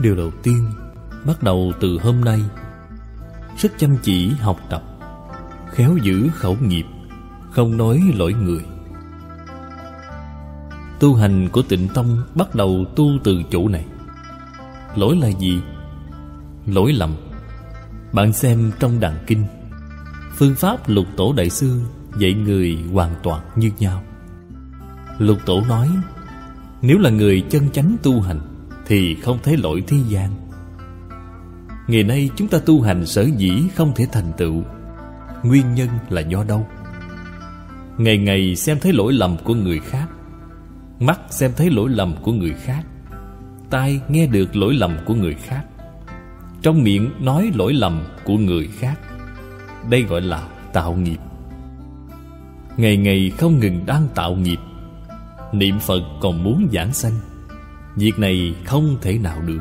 Điều 0.00 0.16
đầu 0.16 0.30
tiên, 0.42 0.70
Bắt 1.26 1.42
đầu 1.42 1.72
từ 1.80 1.98
hôm 2.02 2.20
nay. 2.20 2.40
Rất 3.58 3.72
chăm 3.78 3.96
chỉ 4.02 4.30
học 4.30 4.60
tập, 4.70 4.82
Khéo 5.70 5.96
giữ 6.02 6.28
khẩu 6.34 6.56
nghiệp, 6.62 6.86
Không 7.50 7.76
nói 7.76 8.02
lỗi 8.14 8.32
người. 8.32 8.64
Tu 11.00 11.14
hành 11.14 11.48
của 11.48 11.62
tịnh 11.62 11.88
tông 11.88 12.22
Bắt 12.34 12.54
đầu 12.54 12.84
tu 12.96 13.06
từ 13.24 13.42
chỗ 13.50 13.68
này. 13.68 13.84
Lỗi 14.96 15.16
là 15.16 15.28
gì? 15.28 15.62
Lỗi 16.66 16.92
lầm. 16.92 17.16
Bạn 18.12 18.32
xem 18.32 18.72
trong 18.78 19.00
đàn 19.00 19.24
kinh, 19.26 19.44
Phương 20.32 20.54
pháp 20.54 20.88
lục 20.88 21.06
tổ 21.16 21.32
đại 21.32 21.50
sư 21.50 21.80
Dạy 22.18 22.34
người 22.34 22.78
hoàn 22.92 23.14
toàn 23.22 23.40
như 23.56 23.70
nhau. 23.78 24.02
Lục 25.18 25.38
tổ 25.46 25.60
nói, 25.68 25.88
Nếu 26.82 26.98
là 26.98 27.10
người 27.10 27.40
chân 27.50 27.70
chánh 27.70 27.96
tu 28.02 28.20
hành 28.20 28.40
thì 28.90 29.14
không 29.14 29.38
thấy 29.42 29.56
lỗi 29.56 29.82
thế 29.86 29.96
gian. 30.08 30.30
Ngày 31.88 32.02
nay 32.02 32.30
chúng 32.36 32.48
ta 32.48 32.58
tu 32.66 32.80
hành 32.80 33.06
sở 33.06 33.22
dĩ 33.36 33.62
không 33.76 33.92
thể 33.94 34.06
thành 34.12 34.32
tựu. 34.36 34.62
Nguyên 35.42 35.74
nhân 35.74 35.88
là 36.08 36.20
do 36.20 36.44
đâu? 36.44 36.66
Ngày 37.98 38.18
ngày 38.18 38.56
xem 38.56 38.78
thấy 38.80 38.92
lỗi 38.92 39.12
lầm 39.12 39.36
của 39.44 39.54
người 39.54 39.78
khác, 39.78 40.06
Mắt 41.00 41.20
xem 41.30 41.50
thấy 41.56 41.70
lỗi 41.70 41.90
lầm 41.90 42.14
của 42.22 42.32
người 42.32 42.52
khác, 42.52 42.82
Tai 43.70 44.00
nghe 44.08 44.26
được 44.26 44.56
lỗi 44.56 44.74
lầm 44.74 44.96
của 45.04 45.14
người 45.14 45.34
khác, 45.34 45.64
Trong 46.62 46.82
miệng 46.82 47.10
nói 47.20 47.50
lỗi 47.54 47.72
lầm 47.72 48.02
của 48.24 48.36
người 48.36 48.68
khác. 48.78 49.00
Đây 49.90 50.02
gọi 50.02 50.20
là 50.20 50.48
tạo 50.72 50.94
nghiệp. 50.94 51.18
Ngày 52.76 52.96
ngày 52.96 53.32
không 53.38 53.60
ngừng 53.60 53.86
đang 53.86 54.08
tạo 54.14 54.34
nghiệp, 54.34 54.58
Niệm 55.52 55.78
Phật 55.78 56.02
còn 56.20 56.44
muốn 56.44 56.68
giảng 56.72 56.92
sanh. 56.92 57.29
Việc 57.96 58.18
này 58.18 58.54
không 58.64 58.96
thể 59.02 59.18
nào 59.18 59.42
được. 59.42 59.60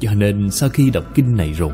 Cho 0.00 0.14
nên 0.14 0.50
sau 0.50 0.68
khi 0.68 0.90
đọc 0.90 1.04
kinh 1.14 1.36
này 1.36 1.52
rồi, 1.52 1.72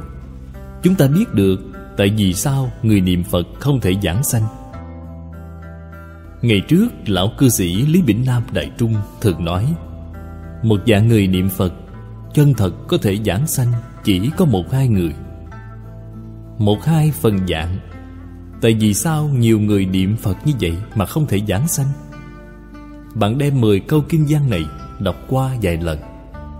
Chúng 0.83 0.95
ta 0.95 1.07
biết 1.07 1.35
được 1.35 1.61
Tại 1.97 2.13
vì 2.17 2.35
sao 2.35 2.71
người 2.83 3.01
niệm 3.01 3.25
Phật 3.25 3.47
không 3.61 3.81
thể 3.81 3.93
giảng 4.03 4.25
sanh. 4.25 4.43
Ngày 6.43 6.61
trước, 6.69 6.89
lão 7.07 7.33
cư 7.39 7.49
sĩ 7.49 7.87
Lý 7.87 8.03
Bỉnh 8.03 8.25
Nam 8.27 8.43
Đại 8.53 8.71
Trung 8.79 8.95
thường 9.21 9.45
nói, 9.45 9.75
Một 10.63 10.81
dạng 10.87 11.09
người 11.09 11.27
niệm 11.27 11.49
Phật, 11.49 11.73
Chân 12.35 12.55
thật 12.55 12.71
có 12.89 12.97
thể 13.03 13.19
giảng 13.25 13.47
sanh 13.47 13.73
Chỉ 14.05 14.31
có 14.37 14.45
một 14.45 14.73
hai 14.73 14.89
người. 14.89 15.15
Một 16.59 16.85
hai 16.85 17.13
phần 17.21 17.39
dạng, 17.49 17.79
Tại 18.61 18.75
vì 18.81 18.95
sao 18.95 19.29
nhiều 19.29 19.61
người 19.61 19.87
niệm 19.87 20.17
Phật 20.17 20.37
như 20.47 20.53
vậy 20.61 20.77
Mà 20.95 21.07
không 21.07 21.27
thể 21.27 21.41
giảng 21.49 21.69
sanh? 21.69 21.87
Bạn 23.15 23.39
đem 23.39 23.61
10 23.61 23.81
câu 23.81 24.05
kinh 24.09 24.27
văn 24.29 24.51
này 24.51 24.67
Đọc 24.99 25.17
qua 25.29 25.51
vài 25.63 25.77
lần. 25.77 25.99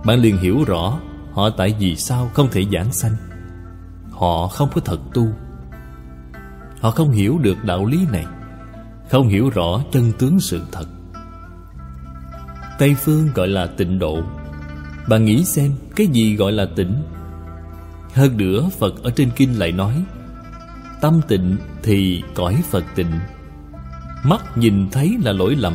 Bạn 0.05 0.19
liền 0.19 0.37
hiểu 0.37 0.63
rõ 0.67 0.99
Họ 1.35 1.49
tại 1.49 1.75
vì 1.79 1.95
sao 1.95 2.31
không 2.33 2.47
thể 2.51 2.65
giảng 2.73 2.93
sanh. 2.93 3.15
Họ 4.11 4.47
không 4.47 4.69
có 4.75 4.81
thật 4.81 4.99
tu. 5.13 5.27
Họ 6.81 6.91
không 6.91 7.11
hiểu 7.11 7.37
được 7.41 7.63
đạo 7.63 7.85
lý 7.85 8.05
này. 8.11 8.25
Không 9.09 9.27
hiểu 9.27 9.49
rõ 9.49 9.81
chân 9.91 10.11
tướng 10.19 10.39
sự 10.39 10.61
thật. 10.71 10.85
Tây 12.79 12.95
phương 12.95 13.29
gọi 13.35 13.47
là 13.47 13.67
tịnh 13.67 13.99
độ. 13.99 14.19
Bạn 15.07 15.25
nghĩ 15.25 15.45
xem, 15.45 15.71
Cái 15.95 16.07
gì 16.07 16.35
gọi 16.35 16.51
là 16.51 16.67
tịnh? 16.75 16.93
Hơn 18.13 18.37
nữa, 18.37 18.69
Phật 18.79 19.03
ở 19.03 19.11
trên 19.11 19.29
kinh 19.35 19.59
lại 19.59 19.71
nói, 19.71 20.03
Tâm 21.01 21.21
tịnh 21.27 21.57
thì 21.83 22.23
cõi 22.35 22.63
Phật 22.69 22.83
tịnh. 22.95 23.11
Mắt 24.23 24.57
nhìn 24.57 24.89
thấy 24.91 25.17
là 25.23 25.31
lỗi 25.31 25.55
lầm. 25.55 25.73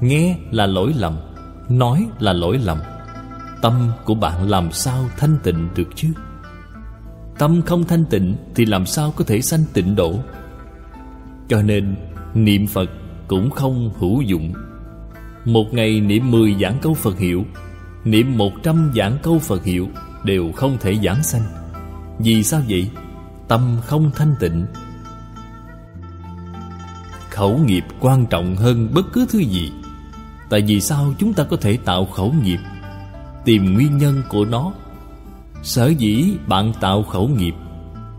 Nghe 0.00 0.38
là 0.50 0.66
lỗi 0.66 0.94
lầm, 0.96 1.16
Nói 1.68 2.06
là 2.18 2.32
lỗi 2.32 2.58
lầm. 2.58 2.78
Tâm 3.62 3.90
của 4.04 4.14
bạn 4.14 4.48
làm 4.48 4.72
sao 4.72 5.08
thanh 5.16 5.36
tịnh 5.42 5.68
được 5.76 5.88
chứ? 5.94 6.08
Tâm 7.38 7.62
không 7.62 7.84
thanh 7.84 8.04
tịnh 8.04 8.36
Thì 8.54 8.64
làm 8.64 8.86
sao 8.86 9.12
có 9.16 9.24
thể 9.24 9.40
sanh 9.40 9.64
tịnh 9.72 9.96
độ? 9.96 10.14
Cho 11.48 11.62
nên, 11.62 11.96
Niệm 12.34 12.66
Phật 12.66 12.90
cũng 13.28 13.50
không 13.50 13.92
hữu 13.98 14.22
dụng. 14.22 14.52
Một 15.44 15.66
ngày 15.72 16.00
niệm 16.00 16.30
10 16.30 16.56
giảng 16.60 16.78
câu 16.82 16.94
Phật 16.94 17.18
hiệu, 17.18 17.44
Niệm 18.04 18.38
100 18.38 18.92
giảng 18.96 19.18
câu 19.22 19.38
Phật 19.38 19.64
hiệu 19.64 19.88
Đều 20.24 20.52
không 20.52 20.76
thể 20.80 20.94
giảng 21.04 21.22
sanh. 21.22 21.42
Vì 22.18 22.42
sao 22.42 22.62
vậy? 22.68 22.90
Tâm 23.48 23.76
không 23.84 24.10
thanh 24.14 24.34
tịnh. 24.40 24.66
Khẩu 27.30 27.58
nghiệp 27.58 27.84
quan 28.00 28.26
trọng 28.26 28.56
hơn 28.56 28.88
bất 28.94 29.12
cứ 29.12 29.26
thứ 29.30 29.38
gì. 29.38 29.72
Tại 30.50 30.62
vì 30.66 30.80
sao 30.80 31.14
chúng 31.18 31.32
ta 31.32 31.44
có 31.44 31.56
thể 31.56 31.76
tạo 31.84 32.06
khẩu 32.06 32.34
nghiệp? 32.42 32.58
Tìm 33.44 33.74
nguyên 33.74 33.98
nhân 33.98 34.22
của 34.28 34.44
nó. 34.44 34.72
Sở 35.62 35.86
dĩ 35.86 36.36
bạn 36.46 36.72
tạo 36.80 37.02
khẩu 37.02 37.28
nghiệp 37.28 37.54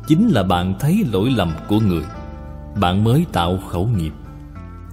Chính 0.07 0.27
là 0.27 0.43
bạn 0.43 0.73
thấy 0.79 1.05
lỗi 1.11 1.29
lầm 1.35 1.51
của 1.67 1.79
người. 1.79 2.03
Bạn 2.79 3.03
mới 3.03 3.25
tạo 3.31 3.57
khẩu 3.57 3.88
nghiệp. 3.88 4.13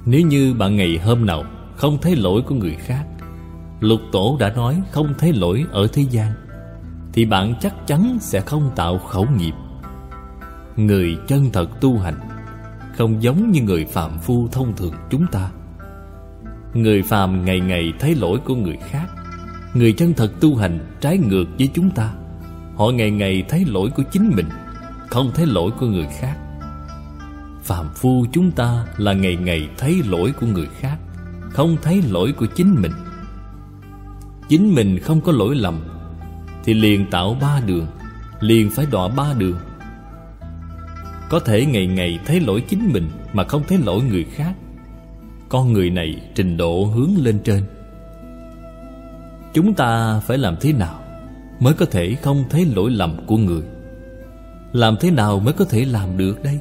Nếu 0.06 0.20
như 0.20 0.54
bạn 0.54 0.76
ngày 0.76 0.98
hôm 1.04 1.26
nào 1.26 1.44
Không 1.76 1.98
thấy 2.02 2.16
lỗi 2.16 2.42
của 2.42 2.54
người 2.54 2.74
khác, 2.74 3.04
Lục 3.80 4.00
tổ 4.12 4.36
đã 4.40 4.52
nói 4.56 4.82
không 4.90 5.14
thấy 5.18 5.32
lỗi 5.32 5.64
ở 5.72 5.86
thế 5.92 6.02
gian, 6.02 6.32
Thì 7.12 7.24
bạn 7.24 7.54
chắc 7.60 7.86
chắn 7.86 8.18
sẽ 8.20 8.40
không 8.40 8.70
tạo 8.76 8.98
khẩu 8.98 9.26
nghiệp. 9.38 9.54
Người 10.76 11.18
chân 11.28 11.50
thật 11.52 11.80
tu 11.80 11.98
hành 11.98 12.18
Không 12.96 13.22
giống 13.22 13.50
như 13.50 13.62
người 13.62 13.84
phạm 13.84 14.18
phu 14.18 14.48
thông 14.48 14.76
thường 14.76 14.94
chúng 15.10 15.26
ta. 15.26 15.50
Người 16.74 17.02
phàm 17.02 17.44
ngày 17.44 17.60
ngày 17.60 17.92
thấy 17.98 18.14
lỗi 18.14 18.38
của 18.44 18.54
người 18.54 18.76
khác. 18.90 19.06
Người 19.74 19.92
chân 19.92 20.14
thật 20.14 20.32
tu 20.40 20.56
hành 20.56 20.78
trái 21.00 21.18
ngược 21.18 21.44
với 21.58 21.68
chúng 21.74 21.90
ta. 21.90 22.12
Họ 22.76 22.90
ngày 22.90 23.10
ngày 23.10 23.44
thấy 23.48 23.64
lỗi 23.66 23.90
của 23.96 24.02
chính 24.12 24.32
mình, 24.36 24.48
Không 25.08 25.30
thấy 25.34 25.46
lỗi 25.46 25.70
của 25.80 25.86
người 25.86 26.06
khác. 26.20 26.36
Phàm 27.62 27.86
phu 27.94 28.26
chúng 28.32 28.50
ta 28.50 28.86
là 28.96 29.12
ngày 29.12 29.36
ngày 29.36 29.68
thấy 29.78 30.02
lỗi 30.06 30.32
của 30.40 30.46
người 30.46 30.68
khác, 30.80 30.96
Không 31.50 31.76
thấy 31.82 32.02
lỗi 32.08 32.32
của 32.32 32.46
chính 32.46 32.82
mình. 32.82 32.92
Chính 34.48 34.74
mình 34.74 34.98
không 34.98 35.20
có 35.20 35.32
lỗi 35.32 35.54
lầm, 35.56 35.80
Thì 36.64 36.74
liền 36.74 37.10
tạo 37.10 37.36
ba 37.40 37.60
đường, 37.66 37.86
Liền 38.40 38.70
phải 38.70 38.86
đọa 38.90 39.08
ba 39.08 39.32
đường. 39.38 39.56
Có 41.28 41.40
thể 41.40 41.66
ngày 41.66 41.86
ngày 41.86 42.18
thấy 42.26 42.40
lỗi 42.40 42.64
chính 42.68 42.92
mình 42.92 43.10
Mà 43.32 43.44
không 43.44 43.62
thấy 43.68 43.78
lỗi 43.78 44.02
người 44.02 44.24
khác 44.24 44.54
con 45.48 45.72
người 45.72 45.90
này 45.90 46.20
trình 46.34 46.56
độ 46.56 46.84
hướng 46.84 47.10
lên 47.16 47.38
trên. 47.44 47.62
Chúng 49.54 49.74
ta 49.74 50.20
phải 50.20 50.38
làm 50.38 50.56
thế 50.60 50.72
nào 50.72 51.00
Mới 51.60 51.74
có 51.74 51.86
thể 51.86 52.14
không 52.14 52.44
thấy 52.50 52.66
lỗi 52.74 52.90
lầm 52.90 53.26
của 53.26 53.36
người? 53.36 53.62
Làm 54.72 54.96
thế 55.00 55.10
nào 55.10 55.40
mới 55.40 55.54
có 55.54 55.64
thể 55.64 55.84
làm 55.84 56.16
được 56.16 56.42
đây? 56.42 56.58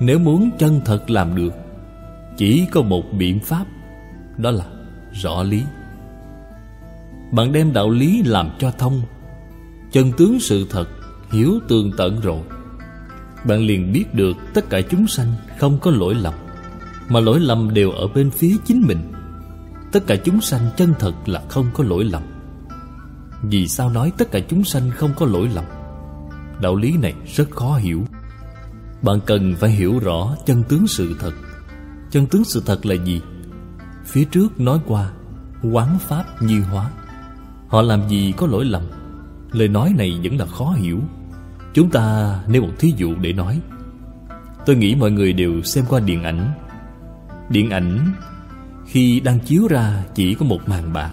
Nếu 0.00 0.18
muốn 0.18 0.50
chân 0.58 0.80
thật 0.84 1.10
làm 1.10 1.34
được, 1.34 1.54
Chỉ 2.36 2.66
có 2.72 2.82
một 2.82 3.02
biện 3.12 3.40
pháp, 3.40 3.66
Đó 4.36 4.50
là 4.50 4.64
rõ 5.12 5.42
lý. 5.42 5.62
Bạn 7.32 7.52
đem 7.52 7.72
đạo 7.72 7.90
lý 7.90 8.22
làm 8.22 8.50
cho 8.58 8.70
thông, 8.70 9.02
Chân 9.92 10.12
tướng 10.18 10.40
sự 10.40 10.66
thật, 10.70 10.88
Hiểu 11.32 11.58
tường 11.68 11.90
tận 11.96 12.20
rồi, 12.20 12.40
Bạn 13.44 13.60
liền 13.60 13.92
biết 13.92 14.14
được 14.14 14.36
tất 14.54 14.70
cả 14.70 14.80
chúng 14.80 15.06
sanh 15.06 15.32
Không 15.58 15.78
có 15.78 15.90
lỗi 15.90 16.14
lầm. 16.14 16.34
Mà 17.08 17.20
lỗi 17.20 17.40
lầm 17.40 17.74
đều 17.74 17.90
ở 17.90 18.08
bên 18.08 18.30
phía 18.30 18.56
chính 18.64 18.82
mình. 18.86 19.12
Tất 19.92 20.06
cả 20.06 20.16
chúng 20.24 20.40
sanh 20.40 20.70
chân 20.76 20.94
thật 20.98 21.12
là 21.26 21.42
không 21.48 21.66
có 21.74 21.84
lỗi 21.84 22.04
lầm. 22.04 22.22
Vì 23.42 23.68
sao 23.68 23.90
nói 23.90 24.12
tất 24.18 24.30
cả 24.30 24.40
chúng 24.48 24.64
sanh 24.64 24.90
không 24.90 25.10
có 25.16 25.26
lỗi 25.26 25.48
lầm? 25.54 25.64
Đạo 26.60 26.76
lý 26.76 26.96
này 26.96 27.14
rất 27.34 27.50
khó 27.50 27.76
hiểu. 27.76 28.04
Bạn 29.02 29.20
cần 29.26 29.54
phải 29.56 29.70
hiểu 29.70 29.98
rõ 29.98 30.36
chân 30.46 30.62
tướng 30.68 30.86
sự 30.86 31.16
thật. 31.20 31.32
Chân 32.10 32.26
tướng 32.26 32.44
sự 32.44 32.62
thật 32.66 32.86
là 32.86 32.94
gì? 32.94 33.20
Phía 34.04 34.24
trước 34.24 34.60
nói 34.60 34.78
qua, 34.86 35.10
Quán 35.72 35.98
pháp 35.98 36.42
như 36.42 36.62
hóa. 36.62 36.90
Họ 37.68 37.82
làm 37.82 38.08
gì 38.08 38.32
có 38.36 38.46
lỗi 38.46 38.64
lầm? 38.64 38.82
Lời 39.52 39.68
nói 39.68 39.94
này 39.96 40.20
vẫn 40.22 40.38
là 40.38 40.46
khó 40.46 40.70
hiểu. 40.70 41.00
Chúng 41.74 41.90
ta 41.90 42.38
nêu 42.48 42.62
một 42.62 42.72
thí 42.78 42.94
dụ 42.96 43.14
để 43.20 43.32
nói. 43.32 43.60
Tôi 44.66 44.76
nghĩ 44.76 44.94
mọi 44.94 45.10
người 45.10 45.32
đều 45.32 45.62
xem 45.62 45.84
qua 45.88 46.00
điện 46.00 46.22
ảnh. 46.22 46.52
Điện 47.54 47.70
ảnh 47.70 48.12
khi 48.86 49.20
đang 49.20 49.40
chiếu 49.40 49.68
ra 49.68 50.04
chỉ 50.14 50.34
có 50.34 50.46
một 50.46 50.68
màn 50.68 50.92
bạc. 50.92 51.10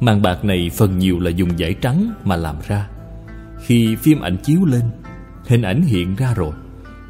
Màn 0.00 0.22
bạc 0.22 0.44
này 0.44 0.70
phần 0.76 0.98
nhiều 0.98 1.20
là 1.20 1.30
dùng 1.30 1.48
vải 1.58 1.74
trắng 1.74 2.14
mà 2.24 2.36
làm 2.36 2.56
ra. 2.68 2.88
Khi 3.60 3.96
phim 3.96 4.20
ảnh 4.20 4.36
chiếu 4.36 4.64
lên 4.64 4.82
Hình 5.46 5.62
ảnh 5.62 5.82
hiện 5.82 6.16
ra 6.16 6.34
rồi. 6.34 6.52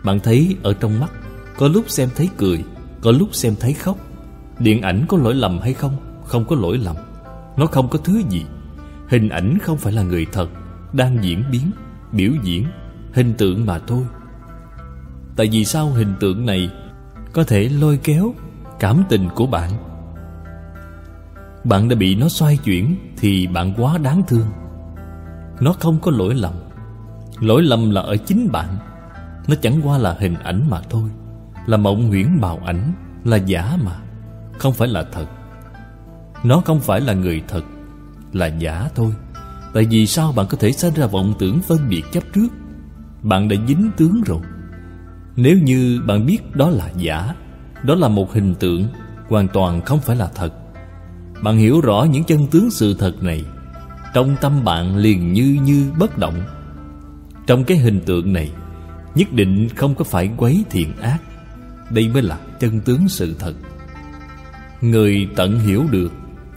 Bạn 0.04 0.20
thấy 0.20 0.56
ở 0.62 0.72
trong 0.72 1.00
mắt 1.00 1.10
Có 1.58 1.68
lúc 1.68 1.84
xem 1.88 2.08
thấy 2.16 2.28
cười 2.36 2.64
Có 3.00 3.10
lúc 3.10 3.34
xem 3.34 3.54
thấy 3.60 3.72
khóc. 3.72 3.98
Điện 4.58 4.82
ảnh 4.82 5.04
có 5.08 5.16
lỗi 5.16 5.34
lầm 5.34 5.58
hay 5.58 5.72
không? 5.72 5.96
Không 6.24 6.44
có 6.44 6.56
lỗi 6.56 6.78
lầm. 6.78 6.96
Nó 7.56 7.66
không 7.66 7.88
có 7.88 7.98
thứ 7.98 8.22
gì. 8.28 8.44
Hình 9.08 9.28
ảnh 9.28 9.58
không 9.62 9.78
phải 9.78 9.92
là 9.92 10.02
người 10.02 10.26
thật 10.32 10.48
Đang 10.92 11.24
diễn 11.24 11.44
biến, 11.52 11.70
biểu 12.12 12.32
diễn 12.42 12.66
Hình 13.12 13.34
tượng 13.38 13.66
mà 13.66 13.78
thôi. 13.78 14.04
Tại 15.36 15.48
vì 15.52 15.64
sao 15.64 15.88
hình 15.88 16.14
tượng 16.20 16.46
này 16.46 16.70
Có 17.32 17.44
thể 17.44 17.68
lôi 17.68 17.98
kéo 18.02 18.34
cảm 18.80 19.02
tình 19.08 19.28
của 19.34 19.46
bạn. 19.46 19.70
Bạn 21.64 21.88
đã 21.88 21.96
bị 21.96 22.14
nó 22.14 22.28
xoay 22.28 22.56
chuyển 22.56 22.96
Thì 23.16 23.46
bạn 23.46 23.74
quá 23.76 23.98
đáng 23.98 24.22
thương. 24.28 24.46
Nó 25.60 25.72
không 25.72 25.98
có 26.02 26.10
lỗi 26.10 26.34
lầm. 26.34 26.52
Lỗi 27.40 27.62
lầm 27.62 27.90
là 27.90 28.00
ở 28.00 28.16
chính 28.16 28.52
bạn. 28.52 28.68
Nó 29.48 29.54
chẳng 29.62 29.80
qua 29.84 29.98
là 29.98 30.16
hình 30.18 30.34
ảnh 30.34 30.66
mà 30.70 30.80
thôi. 30.90 31.10
Là 31.66 31.76
mộng 31.76 32.08
huyễn 32.08 32.40
bào 32.40 32.60
ảnh, 32.64 32.92
Là 33.24 33.36
giả 33.36 33.76
mà. 33.84 33.96
Không 34.58 34.72
phải 34.72 34.88
là 34.88 35.04
thật. 35.12 35.26
Nó 36.44 36.62
không 36.64 36.80
phải 36.80 37.00
là 37.00 37.12
người 37.12 37.42
thật, 37.48 37.64
Là 38.32 38.46
giả 38.46 38.88
thôi. 38.94 39.14
Tại 39.74 39.86
vì 39.90 40.06
sao 40.06 40.32
bạn 40.32 40.46
có 40.46 40.56
thể 40.60 40.72
sinh 40.72 40.94
ra 40.94 41.06
vọng 41.06 41.34
tưởng 41.38 41.60
phân 41.60 41.78
biệt 41.88 42.02
chấp 42.12 42.22
trước? 42.34 42.48
Bạn 43.22 43.48
đã 43.48 43.56
dính 43.68 43.90
tướng 43.96 44.22
rồi. 44.26 44.40
Nếu 45.36 45.56
như 45.62 46.02
bạn 46.06 46.26
biết 46.26 46.56
đó 46.56 46.70
là 46.70 46.90
giả 46.96 47.34
đó 47.84 47.94
là 47.94 48.08
một 48.08 48.32
hình 48.32 48.54
tượng 48.54 48.88
Hoàn 49.28 49.48
toàn 49.48 49.82
không 49.82 50.00
phải 50.00 50.16
là 50.16 50.30
thật. 50.34 50.52
Bạn 51.42 51.58
hiểu 51.58 51.80
rõ 51.80 52.06
những 52.10 52.24
chân 52.24 52.46
tướng 52.46 52.70
sự 52.70 52.94
thật 52.94 53.22
này, 53.22 53.44
Trong 54.14 54.36
tâm 54.40 54.64
bạn 54.64 54.96
liền 54.96 55.32
như 55.32 55.58
như 55.62 55.90
bất 55.98 56.18
động. 56.18 56.34
Trong 57.46 57.64
cái 57.64 57.78
hình 57.78 58.00
tượng 58.00 58.32
này, 58.32 58.50
Nhất 59.14 59.32
định 59.32 59.68
không 59.76 59.94
có 59.94 60.04
phải 60.04 60.30
quấy 60.36 60.64
thiện 60.70 60.96
ác. 60.96 61.18
Đây 61.90 62.08
mới 62.08 62.22
là 62.22 62.38
chân 62.60 62.80
tướng 62.80 63.08
sự 63.08 63.34
thật. 63.38 63.54
Người 64.80 65.28
tận 65.36 65.58
hiểu 65.58 65.84
được, 65.90 66.12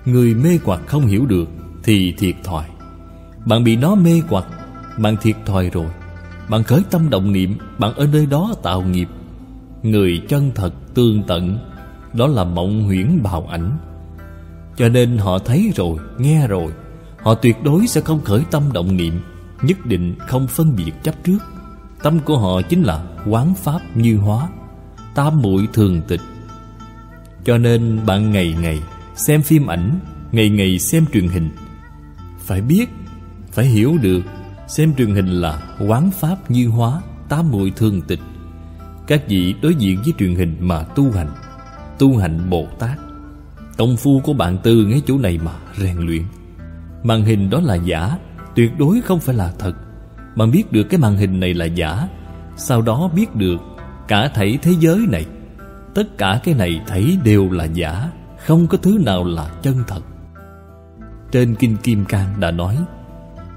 Người 0.06 0.36
mê 0.36 0.60
hoặc 0.64 0.82
không 0.88 1.06
hiểu 1.06 1.26
được 1.26 1.50
Thì 1.84 2.14
thiệt 2.18 2.36
thòi. 2.44 2.66
Bạn 3.46 3.64
bị 3.64 3.76
nó 3.76 3.96
mê 3.96 4.22
hoặc, 4.28 4.46
Bạn 4.98 5.18
thiệt 5.22 5.36
thòi 5.46 5.70
rồi. 5.70 5.88
Bạn 6.50 6.64
khởi 6.64 6.82
tâm 6.92 7.10
động 7.10 7.32
niệm, 7.32 7.58
Bạn 7.78 7.94
ở 7.94 8.08
nơi 8.14 8.26
đó 8.26 8.54
tạo 8.64 8.82
nghiệp. 8.82 9.08
Người 9.84 10.22
chân 10.28 10.52
thật 10.56 10.74
tương 10.94 11.24
tận 11.24 11.58
Đó 12.14 12.28
là 12.28 12.44
mộng 12.44 12.84
huyễn 12.84 13.24
bào 13.24 13.48
ảnh. 13.48 13.78
Cho 14.78 14.90
nên 14.90 15.18
họ 15.18 15.40
thấy 15.40 15.72
rồi, 15.76 15.98
nghe 16.18 16.48
rồi 16.48 16.72
Họ 17.18 17.34
tuyệt 17.36 17.64
đối 17.64 17.88
sẽ 17.88 18.02
không 18.02 18.24
khởi 18.24 18.44
tâm 18.52 18.64
động 18.74 18.98
niệm 18.98 19.22
Nhất 19.62 19.86
định 19.86 20.16
không 20.20 20.48
phân 20.48 20.76
biệt 20.76 20.92
chấp 21.04 21.16
trước. 21.24 21.38
Tâm 22.04 22.20
của 22.20 22.38
họ 22.38 22.62
chính 22.62 22.84
là 22.84 23.04
quán 23.28 23.54
pháp 23.56 23.80
như 23.96 24.18
hóa 24.18 24.50
Tam 25.16 25.42
muội 25.42 25.68
thường 25.74 26.02
tịch. 26.08 26.22
Cho 27.46 27.58
nên 27.58 28.00
bạn 28.06 28.32
ngày 28.32 28.56
ngày 28.62 28.82
xem 29.16 29.42
phim 29.42 29.68
ảnh 29.68 30.00
Ngày 30.32 30.50
ngày 30.50 30.80
xem 30.80 31.06
truyền 31.14 31.28
hình. 31.28 31.50
Phải 32.40 32.62
biết, 32.62 32.90
phải 33.52 33.66
hiểu 33.66 33.98
được 34.02 34.22
Xem 34.68 34.94
truyền 34.96 35.16
hình 35.16 35.28
là 35.28 35.62
quán 35.88 36.12
pháp 36.12 36.52
như 36.52 36.68
hóa 36.68 37.02
Tám 37.30 37.52
muội 37.52 37.72
thường 37.76 38.02
tịch. 38.02 38.20
Các 39.08 39.28
vị 39.28 39.56
đối 39.62 39.76
diện 39.76 40.02
với 40.04 40.14
truyền 40.20 40.36
hình 40.36 40.58
mà 40.60 40.84
tu 40.84 41.12
hành. 41.12 41.30
Tu 42.00 42.18
hành 42.18 42.50
Bồ 42.50 42.68
Tát. 42.80 43.00
Công 43.78 43.98
phu 43.98 44.22
của 44.24 44.34
bạn 44.34 44.58
tư 44.64 44.86
ngay 44.86 45.02
chỗ 45.08 45.18
này 45.18 45.40
mà, 45.46 45.52
rèn 45.78 45.98
luyện. 45.98 46.24
Màn 47.04 47.24
hình 47.26 47.50
đó 47.50 47.60
là 47.64 47.76
giả, 47.76 48.18
Tuyệt 48.56 48.72
đối 48.78 49.02
không 49.02 49.20
phải 49.20 49.36
là 49.36 49.54
thật. 49.60 49.74
Bạn 50.36 50.52
biết 50.52 50.72
được 50.72 50.84
cái 50.84 51.00
màn 51.00 51.18
hình 51.18 51.40
này 51.40 51.54
là 51.54 51.66
giả, 51.66 52.08
Sau 52.56 52.82
đó 52.82 53.10
biết 53.16 53.36
được 53.36 53.58
Cả 54.08 54.32
thảy 54.34 54.60
thế 54.62 54.72
giới 54.80 55.00
này. 55.10 55.26
Tất 55.96 56.18
cả 56.18 56.40
cái 56.44 56.54
này 56.54 56.82
thấy 56.88 57.18
đều 57.24 57.52
là 57.52 57.66
giả, 57.66 58.10
Không 58.46 58.68
có 58.68 58.78
thứ 58.78 58.98
nào 59.06 59.24
là 59.24 59.50
chân 59.62 59.76
thật. 59.88 60.02
Trên 61.32 61.56
Kinh 61.56 61.78
Kim 61.78 62.06
Cang 62.06 62.40
đã 62.40 62.52
nói, 62.52 62.78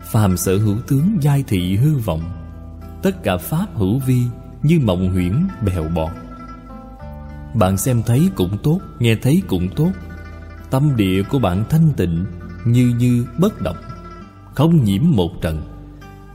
Phàm 0.02 0.36
sở 0.36 0.58
hữu 0.58 0.76
tướng 0.88 1.18
giai 1.20 1.44
thị 1.46 1.76
hư 1.76 1.98
vọng, 1.98 2.22
Tất 3.02 3.22
cả 3.22 3.36
pháp 3.36 3.66
hữu 3.74 3.98
vi 3.98 4.22
như 4.66 4.80
mộng 4.80 5.12
huyễn 5.12 5.46
bèo 5.64 5.84
bọt. 5.94 6.10
Bạn 7.54 7.76
xem 7.76 8.02
thấy 8.06 8.28
cũng 8.34 8.58
tốt, 8.62 8.80
Nghe 8.98 9.16
thấy 9.16 9.42
cũng 9.46 9.68
tốt. 9.76 9.90
Tâm 10.70 10.96
địa 10.96 11.22
của 11.22 11.38
bạn 11.38 11.64
thanh 11.70 11.92
tịnh, 11.96 12.24
Như 12.64 12.94
như 12.98 13.26
bất 13.38 13.60
động, 13.62 13.76
Không 14.54 14.84
nhiễm 14.84 15.02
một 15.04 15.30
trần. 15.42 15.62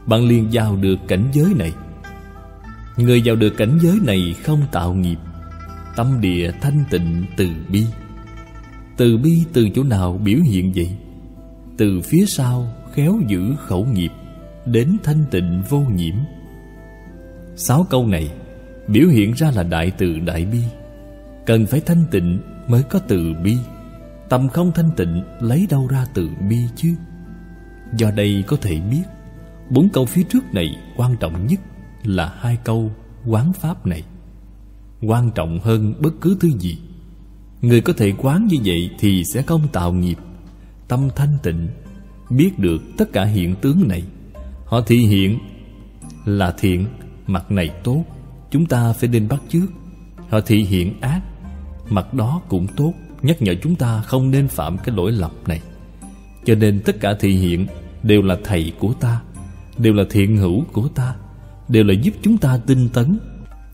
Bạn 0.05 0.27
liền 0.27 0.49
vào 0.51 0.75
được 0.75 0.95
cảnh 1.07 1.29
giới 1.33 1.53
này. 1.55 1.73
Người 2.97 3.21
vào 3.25 3.35
được 3.35 3.57
cảnh 3.57 3.79
giới 3.81 3.99
này 4.05 4.35
không 4.43 4.61
tạo 4.71 4.93
nghiệp, 4.93 5.17
Tâm 5.95 6.21
địa 6.21 6.51
thanh 6.61 6.83
tịnh 6.89 7.25
từ 7.37 7.49
bi. 7.69 7.85
Từ 8.97 9.17
bi 9.17 9.43
từ 9.53 9.69
chỗ 9.75 9.83
nào 9.83 10.19
biểu 10.23 10.39
hiện 10.39 10.71
vậy? 10.75 10.97
Từ 11.77 12.01
phía 12.01 12.25
sau 12.25 12.73
khéo 12.93 13.19
giữ 13.27 13.55
khẩu 13.57 13.85
nghiệp, 13.85 14.11
Đến 14.65 14.97
thanh 15.03 15.25
tịnh 15.31 15.63
vô 15.69 15.79
nhiễm. 15.79 16.15
Sáu 17.55 17.85
câu 17.89 18.07
này 18.07 18.31
biểu 18.87 19.07
hiện 19.07 19.31
ra 19.31 19.51
là 19.55 19.63
đại 19.63 19.91
từ 19.97 20.19
đại 20.19 20.45
bi. 20.45 20.61
Cần 21.45 21.65
phải 21.65 21.79
thanh 21.79 22.03
tịnh 22.11 22.39
mới 22.67 22.83
có 22.83 22.99
từ 22.99 23.33
bi. 23.43 23.57
Tâm 24.29 24.49
không 24.49 24.71
thanh 24.71 24.91
tịnh 24.97 25.23
lấy 25.39 25.67
đâu 25.69 25.87
ra 25.87 26.05
từ 26.13 26.29
bi 26.49 26.57
chứ? 26.75 26.95
Do 27.97 28.11
đây 28.11 28.43
có 28.47 28.57
thể 28.61 28.79
biết, 28.91 29.03
Bốn 29.69 29.89
câu 29.89 30.05
phía 30.05 30.23
trước 30.23 30.53
này 30.53 30.75
quan 30.97 31.15
trọng 31.19 31.47
nhất 31.47 31.59
là 32.03 32.33
hai 32.39 32.57
câu 32.63 32.91
quán 33.25 33.53
pháp 33.53 33.85
này. 33.85 34.03
Quan 35.01 35.31
trọng 35.35 35.59
hơn 35.59 35.93
bất 35.99 36.13
cứ 36.21 36.37
thứ 36.39 36.49
gì. 36.59 36.77
Người 37.61 37.81
có 37.81 37.93
thể 37.93 38.13
quán 38.17 38.47
như 38.47 38.57
vậy 38.65 38.89
thì 38.99 39.23
sẽ 39.33 39.41
không 39.41 39.67
tạo 39.71 39.93
nghiệp. 39.93 40.17
Tâm 40.87 41.09
thanh 41.15 41.37
tịnh, 41.43 41.67
Biết 42.29 42.59
được 42.59 42.81
tất 42.97 43.13
cả 43.13 43.25
hiện 43.25 43.55
tướng 43.61 43.87
này. 43.87 44.03
Họ 44.65 44.81
thị 44.81 44.97
hiện 44.97 45.39
là 46.25 46.53
thiện 46.59 46.85
Mặt 47.31 47.51
này 47.51 47.69
tốt, 47.83 48.03
Chúng 48.51 48.65
ta 48.65 48.93
phải 48.93 49.09
nên 49.09 49.27
bắt 49.27 49.41
trước 49.49 49.67
Họ 50.29 50.41
thị 50.41 50.63
hiện 50.63 51.01
ác, 51.01 51.21
Mặt 51.89 52.13
đó 52.13 52.41
cũng 52.49 52.67
tốt, 52.77 52.93
Nhắc 53.21 53.41
nhở 53.41 53.53
chúng 53.63 53.75
ta 53.75 54.01
không 54.01 54.31
nên 54.31 54.47
phạm 54.47 54.77
cái 54.77 54.95
lỗi 54.95 55.11
lầm 55.11 55.31
này. 55.47 55.61
Cho 56.45 56.55
nên 56.55 56.81
tất 56.85 56.95
cả 56.99 57.13
thị 57.19 57.33
hiện 57.33 57.67
Đều 58.03 58.21
là 58.21 58.37
thầy 58.43 58.73
của 58.79 58.93
ta, 58.93 59.21
Đều 59.77 59.93
là 59.93 60.03
thiện 60.09 60.37
hữu 60.37 60.63
của 60.71 60.87
ta, 60.87 61.15
Đều 61.67 61.83
là 61.83 61.93
giúp 61.93 62.13
chúng 62.21 62.37
ta 62.37 62.59
tinh 62.67 62.89
tấn, 62.93 63.19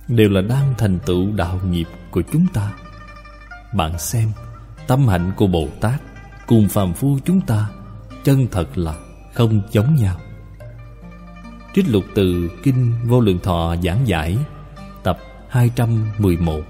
Đều 0.08 0.30
là 0.30 0.42
đang 0.42 0.74
thành 0.78 1.00
tựu 1.06 1.32
đạo 1.32 1.60
nghiệp 1.70 1.88
của 2.12 2.22
chúng 2.34 2.48
ta. 2.54 2.74
Bạn 3.74 4.00
xem, 4.00 4.32
Tâm 4.88 5.08
hạnh 5.08 5.32
của 5.36 5.48
Bồ 5.48 5.68
Tát 5.82 6.02
Cùng 6.48 6.68
phàm 6.68 6.94
phu 6.94 7.20
chúng 7.26 7.42
ta 7.42 7.70
Chân 8.24 8.48
thật 8.52 8.78
là 8.78 8.94
không 9.34 9.62
giống 9.72 9.96
nhau. 9.96 10.18
Trích 11.78 11.90
lục 11.90 12.04
từ 12.16 12.50
Kinh 12.64 12.94
Vô 13.08 13.20
Lượng 13.22 13.40
Thọ 13.40 13.76
giảng 13.84 14.08
giải 14.08 14.38
Tập 15.04 15.20
211 15.50 16.62